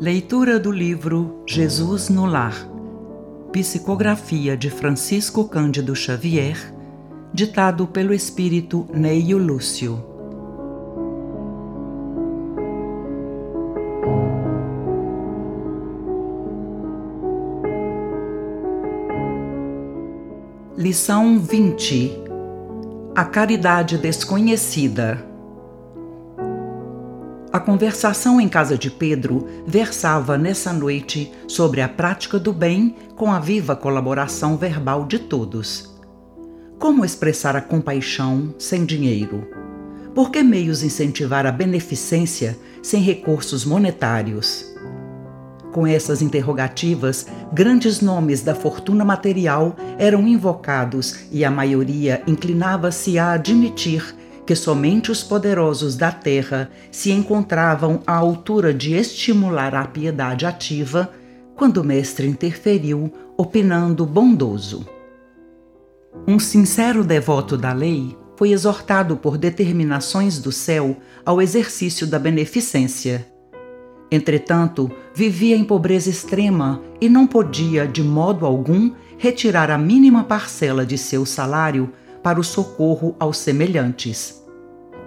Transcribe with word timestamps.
Leitura 0.00 0.58
do 0.58 0.72
livro 0.72 1.44
Jesus 1.46 2.08
no 2.08 2.24
Lar. 2.24 2.66
Psicografia 3.52 4.56
de 4.56 4.70
Francisco 4.70 5.46
Cândido 5.46 5.94
Xavier, 5.94 6.56
ditado 7.34 7.86
pelo 7.86 8.14
espírito 8.14 8.88
Neio 8.94 9.36
Lúcio. 9.36 10.02
Lição 20.78 21.38
20 21.38 22.10
A 23.14 23.26
caridade 23.26 23.98
desconhecida. 23.98 25.29
A 27.52 27.58
conversação 27.58 28.40
em 28.40 28.48
casa 28.48 28.78
de 28.78 28.88
Pedro 28.88 29.48
versava 29.66 30.38
nessa 30.38 30.72
noite 30.72 31.32
sobre 31.48 31.80
a 31.80 31.88
prática 31.88 32.38
do 32.38 32.52
bem 32.52 32.94
com 33.16 33.32
a 33.32 33.40
viva 33.40 33.74
colaboração 33.74 34.56
verbal 34.56 35.04
de 35.04 35.18
todos. 35.18 35.92
Como 36.78 37.04
expressar 37.04 37.56
a 37.56 37.60
compaixão 37.60 38.54
sem 38.56 38.84
dinheiro? 38.84 39.48
Por 40.14 40.30
que 40.30 40.44
meios 40.44 40.84
incentivar 40.84 41.44
a 41.44 41.50
beneficência 41.50 42.56
sem 42.84 43.02
recursos 43.02 43.64
monetários? 43.64 44.72
Com 45.72 45.84
essas 45.84 46.22
interrogativas, 46.22 47.26
grandes 47.52 48.00
nomes 48.00 48.42
da 48.42 48.54
fortuna 48.54 49.04
material 49.04 49.74
eram 49.98 50.26
invocados 50.26 51.16
e 51.32 51.44
a 51.44 51.50
maioria 51.50 52.22
inclinava-se 52.28 53.18
a 53.18 53.32
admitir 53.32 54.14
que 54.46 54.54
somente 54.54 55.10
os 55.10 55.22
poderosos 55.22 55.96
da 55.96 56.10
terra 56.10 56.70
se 56.90 57.12
encontravam 57.12 58.02
à 58.06 58.14
altura 58.14 58.74
de 58.74 58.94
estimular 58.94 59.74
a 59.74 59.86
piedade 59.86 60.46
ativa, 60.46 61.10
quando 61.54 61.78
o 61.78 61.84
mestre 61.84 62.26
interferiu, 62.26 63.12
opinando 63.36 64.04
bondoso. 64.04 64.86
Um 66.26 66.38
sincero 66.38 67.04
devoto 67.04 67.56
da 67.56 67.72
lei 67.72 68.16
foi 68.36 68.52
exortado 68.52 69.16
por 69.16 69.36
determinações 69.36 70.38
do 70.38 70.50
céu 70.50 70.96
ao 71.24 71.42
exercício 71.42 72.06
da 72.06 72.18
beneficência. 72.18 73.26
Entretanto, 74.10 74.90
vivia 75.14 75.54
em 75.54 75.62
pobreza 75.62 76.10
extrema 76.10 76.82
e 77.00 77.08
não 77.08 77.26
podia, 77.26 77.86
de 77.86 78.02
modo 78.02 78.44
algum, 78.44 78.92
retirar 79.18 79.70
a 79.70 79.78
mínima 79.78 80.24
parcela 80.24 80.84
de 80.84 80.96
seu 80.96 81.24
salário 81.26 81.92
para 82.22 82.40
o 82.40 82.44
socorro 82.44 83.14
aos 83.18 83.38
semelhantes. 83.38 84.42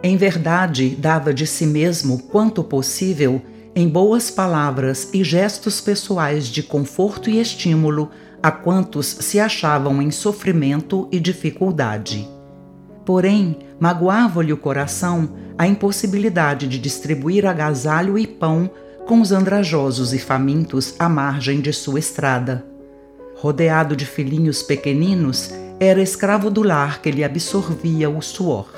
Em 0.01 0.17
verdade, 0.17 0.89
dava 0.89 1.33
de 1.33 1.47
si 1.47 1.65
mesmo 1.65 2.23
quanto 2.23 2.63
possível 2.63 3.41
em 3.75 3.87
boas 3.87 4.29
palavras 4.29 5.09
e 5.13 5.23
gestos 5.23 5.81
pessoais 5.81 6.47
de 6.47 6.61
conforto 6.61 7.29
e 7.29 7.39
estímulo 7.39 8.09
a 8.41 8.51
quantos 8.51 9.07
se 9.07 9.39
achavam 9.39 10.01
em 10.01 10.11
sofrimento 10.11 11.07
e 11.11 11.19
dificuldade. 11.19 12.27
Porém, 13.05 13.57
magoava-lhe 13.79 14.53
o 14.53 14.57
coração 14.57 15.29
a 15.57 15.65
impossibilidade 15.65 16.67
de 16.67 16.77
distribuir 16.77 17.45
agasalho 17.45 18.17
e 18.17 18.27
pão 18.27 18.69
com 19.07 19.21
os 19.21 19.31
andrajosos 19.31 20.13
e 20.13 20.19
famintos 20.19 20.95
à 20.99 21.07
margem 21.07 21.61
de 21.61 21.71
sua 21.73 21.99
estrada. 21.99 22.65
Rodeado 23.35 23.95
de 23.95 24.05
filhinhos 24.05 24.61
pequeninos, 24.61 25.51
era 25.83 26.01
escravo 26.01 26.49
do 26.49 26.63
lar 26.63 27.01
que 27.01 27.11
lhe 27.11 27.23
absorvia 27.23 28.09
o 28.09 28.21
suor. 28.21 28.69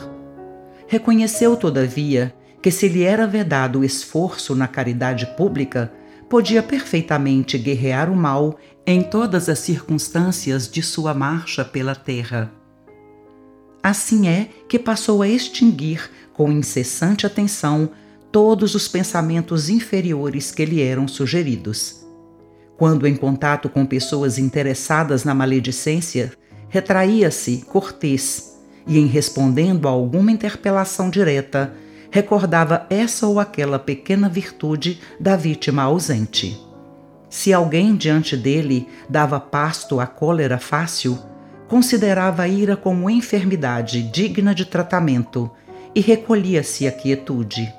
Reconheceu, 0.88 1.56
todavia, 1.56 2.34
que 2.62 2.72
se 2.72 2.88
lhe 2.88 3.04
era 3.04 3.28
vedado 3.28 3.80
o 3.80 3.84
esforço 3.84 4.56
na 4.56 4.68
caridade 4.68 5.26
pública, 5.38 5.92
podia 6.30 6.64
perfeitamente 6.64 7.58
guerrear 7.58 8.12
o 8.12 8.16
mal 8.16 8.58
em 8.86 9.02
todas 9.02 9.50
as 9.50 9.60
circunstâncias 9.60 10.70
de 10.70 10.82
sua 10.82 11.14
marcha 11.14 11.64
pela 11.64 11.96
terra. 11.96 12.52
Assim 13.82 14.28
é 14.28 14.50
que 14.68 14.80
passou 14.80 15.22
a 15.22 15.28
extinguir, 15.28 16.10
com 16.34 16.52
incessante 16.52 17.26
atenção, 17.26 17.90
todos 18.32 18.76
os 18.76 18.88
pensamentos 18.88 19.70
inferiores 19.70 20.52
que 20.52 20.66
lhe 20.66 20.82
eram 20.82 21.08
sugeridos. 21.08 22.04
Quando 22.78 23.08
em 23.08 23.16
contato 23.16 23.70
com 23.70 23.86
pessoas 23.86 24.38
interessadas 24.38 25.24
na 25.24 25.34
maledicência, 25.34 26.34
retraía-se 26.76 27.64
cortês 27.70 28.60
e, 28.86 29.00
em 29.00 29.06
respondendo 29.08 29.88
a 29.88 29.92
alguma 29.92 30.30
interpelação 30.30 31.10
direta, 31.10 31.74
recordava 32.12 32.86
essa 32.90 33.26
ou 33.28 33.40
aquela 33.40 33.80
pequena 33.80 34.28
virtude 34.28 35.00
da 35.18 35.38
vítima 35.38 35.84
ausente. 35.84 36.62
Se 37.30 37.54
alguém 37.54 37.96
diante 37.96 38.36
dele 38.36 38.90
dava 39.10 39.40
pasto 39.40 40.02
à 40.02 40.06
cólera 40.06 40.58
fácil, 40.58 41.18
considerava 41.70 42.44
a 42.44 42.48
ira 42.48 42.76
como 42.76 43.10
enfermidade 43.10 44.04
digna 44.04 44.54
de 44.54 44.66
tratamento 44.66 45.50
e 45.96 46.02
recolhia-se 46.02 46.86
à 46.86 46.92
quietude. 46.92 47.74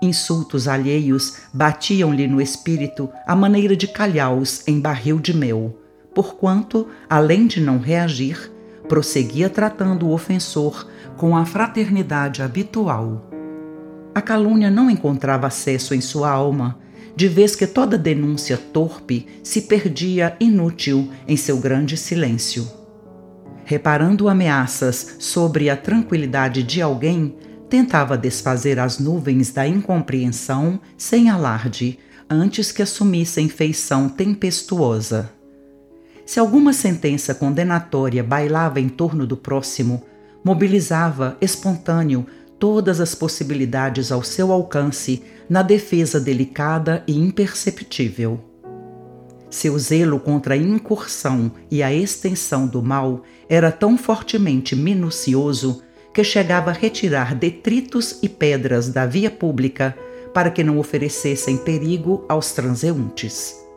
Insultos 0.00 0.66
alheios 0.66 1.36
batiam-lhe 1.52 2.26
no 2.26 2.40
espírito 2.40 3.10
à 3.26 3.36
maneira 3.36 3.76
de 3.76 3.86
calhaus 3.86 4.66
em 4.66 4.80
barril 4.80 5.18
de 5.18 5.36
mel, 5.36 5.76
porquanto, 6.20 6.86
além 7.08 7.46
de 7.46 7.62
não 7.62 7.78
reagir, 7.78 8.52
prosseguia 8.86 9.48
tratando 9.48 10.06
o 10.06 10.12
ofensor 10.12 10.86
com 11.16 11.34
a 11.34 11.46
fraternidade 11.46 12.42
habitual. 12.42 13.26
A 14.14 14.20
calúnia 14.20 14.70
não 14.70 14.90
encontrava 14.90 15.46
acesso 15.46 15.94
em 15.94 16.00
sua 16.02 16.28
alma, 16.28 16.78
de 17.16 17.26
vez 17.26 17.56
que 17.56 17.66
toda 17.66 17.96
denúncia 17.96 18.58
torpe 18.58 19.26
se 19.42 19.62
perdia 19.62 20.36
inútil 20.38 21.10
em 21.26 21.38
seu 21.38 21.56
grande 21.56 21.96
silêncio. 21.96 22.68
Reparando 23.64 24.28
ameaças 24.28 25.16
sobre 25.18 25.70
a 25.70 25.76
tranquilidade 25.76 26.62
de 26.62 26.82
alguém, 26.82 27.34
tentava 27.70 28.18
desfazer 28.18 28.78
as 28.78 28.98
nuvens 28.98 29.50
da 29.52 29.66
incompreensão 29.66 30.78
sem 30.98 31.30
alarde, 31.30 31.98
antes 32.28 32.70
que 32.70 32.82
assumissem 32.82 33.48
feição 33.48 34.06
tempestuosa. 34.06 35.39
Se 36.30 36.38
alguma 36.38 36.72
sentença 36.72 37.34
condenatória 37.34 38.22
bailava 38.22 38.78
em 38.78 38.88
torno 38.88 39.26
do 39.26 39.36
próximo, 39.36 40.04
mobilizava, 40.44 41.36
espontâneo, 41.40 42.24
todas 42.56 43.00
as 43.00 43.16
possibilidades 43.16 44.12
ao 44.12 44.22
seu 44.22 44.52
alcance 44.52 45.24
na 45.48 45.60
defesa 45.60 46.20
delicada 46.20 47.02
e 47.04 47.18
imperceptível. 47.18 48.38
Seu 49.50 49.76
zelo 49.76 50.20
contra 50.20 50.54
a 50.54 50.56
incursão 50.56 51.50
e 51.68 51.82
a 51.82 51.92
extensão 51.92 52.64
do 52.64 52.80
mal 52.80 53.24
era 53.48 53.72
tão 53.72 53.98
fortemente 53.98 54.76
minucioso 54.76 55.82
que 56.14 56.22
chegava 56.22 56.70
a 56.70 56.74
retirar 56.74 57.34
detritos 57.34 58.20
e 58.22 58.28
pedras 58.28 58.88
da 58.88 59.04
via 59.04 59.32
pública 59.32 59.98
para 60.32 60.48
que 60.52 60.62
não 60.62 60.78
oferecessem 60.78 61.56
perigo 61.56 62.24
aos 62.28 62.52
transeuntes. 62.52 63.68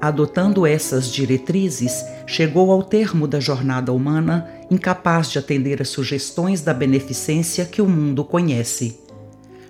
Adotando 0.00 0.66
essas 0.66 1.10
diretrizes, 1.10 2.04
chegou 2.26 2.70
ao 2.70 2.82
termo 2.82 3.26
da 3.26 3.40
jornada 3.40 3.92
humana 3.92 4.48
incapaz 4.70 5.30
de 5.30 5.38
atender 5.38 5.80
às 5.80 5.88
sugestões 5.88 6.60
da 6.60 6.74
beneficência 6.74 7.64
que 7.64 7.80
o 7.80 7.88
mundo 7.88 8.24
conhece. 8.24 9.00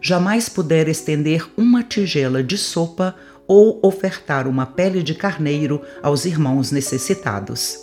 Jamais 0.01 0.49
pudera 0.49 0.91
estender 0.91 1.49
uma 1.57 1.83
tigela 1.83 2.43
de 2.43 2.59
sopa 2.59 3.15
ou 3.47 3.79
ofertar 3.83 4.49
uma 4.49 4.67
pele 4.67 5.03
de 5.03 5.15
carneiro 5.15 5.81
aos 6.03 6.25
irmãos 6.25 6.71
necessitados. 6.73 7.79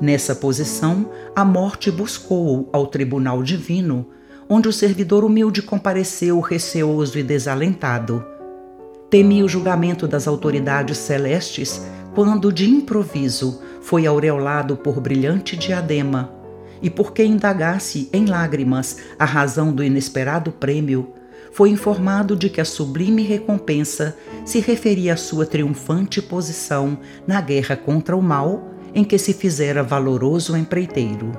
Nessa 0.00 0.34
posição, 0.34 1.10
a 1.34 1.44
morte 1.44 1.90
buscou-o 1.90 2.68
ao 2.72 2.86
tribunal 2.86 3.42
divino, 3.42 4.06
onde 4.48 4.68
o 4.68 4.72
servidor 4.72 5.24
humilde 5.24 5.62
compareceu 5.62 6.40
receoso 6.40 7.18
e 7.18 7.22
desalentado. 7.22 8.24
Temia 9.14 9.44
o 9.44 9.48
julgamento 9.48 10.08
das 10.08 10.26
autoridades 10.26 10.98
celestes 10.98 11.80
quando, 12.16 12.52
de 12.52 12.68
improviso, 12.68 13.62
foi 13.80 14.08
aureolado 14.08 14.76
por 14.76 15.00
brilhante 15.00 15.56
diadema, 15.56 16.32
e 16.82 16.90
porque 16.90 17.22
indagasse 17.22 18.08
em 18.12 18.26
lágrimas 18.26 18.96
a 19.16 19.24
razão 19.24 19.72
do 19.72 19.84
inesperado 19.84 20.50
prêmio, 20.50 21.10
foi 21.52 21.70
informado 21.70 22.34
de 22.34 22.50
que 22.50 22.60
a 22.60 22.64
sublime 22.64 23.22
recompensa 23.22 24.16
se 24.44 24.58
referia 24.58 25.14
à 25.14 25.16
sua 25.16 25.46
triunfante 25.46 26.20
posição 26.20 26.98
na 27.24 27.40
guerra 27.40 27.76
contra 27.76 28.16
o 28.16 28.20
mal 28.20 28.68
em 28.92 29.04
que 29.04 29.16
se 29.16 29.32
fizera 29.32 29.84
valoroso 29.84 30.56
empreiteiro. 30.56 31.30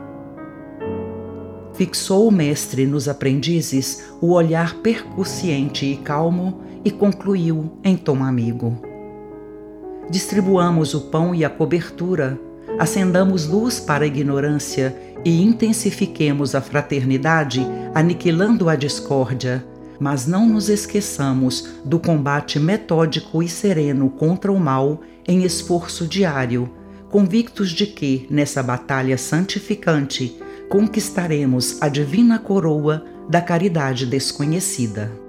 Fixou 1.73 2.29
o 2.29 2.31
mestre 2.31 2.85
nos 2.85 3.09
aprendizes 3.09 4.05
o 4.21 4.31
olhar 4.31 4.75
percussiente 4.75 5.85
e 5.85 5.97
calmo 5.97 6.61
e 6.85 6.91
concluiu 6.91 7.79
em 7.83 7.97
tom 7.97 8.23
amigo. 8.23 8.79
Distribuamos 10.07 10.93
o 10.93 11.01
pão 11.01 11.33
e 11.33 11.43
a 11.43 11.49
cobertura, 11.49 12.39
acendamos 12.77 13.47
luz 13.47 13.79
para 13.79 14.03
a 14.03 14.07
ignorância 14.07 14.95
e 15.25 15.41
intensifiquemos 15.41 16.53
a 16.53 16.61
fraternidade, 16.61 17.65
aniquilando 17.95 18.69
a 18.69 18.75
discórdia, 18.75 19.65
mas 19.99 20.27
não 20.27 20.47
nos 20.47 20.69
esqueçamos 20.69 21.69
do 21.83 21.99
combate 21.99 22.59
metódico 22.59 23.41
e 23.41 23.49
sereno 23.49 24.09
contra 24.11 24.51
o 24.51 24.59
mal 24.59 25.01
em 25.27 25.43
esforço 25.43 26.05
diário, 26.05 26.69
convictos 27.09 27.71
de 27.71 27.87
que, 27.87 28.27
nessa 28.29 28.61
batalha 28.61 29.17
santificante, 29.17 30.39
conquistaremos 30.69 31.81
a 31.81 31.87
divina 31.87 32.37
coroa 32.37 33.03
da 33.27 33.41
caridade 33.41 34.05
desconhecida. 34.05 35.24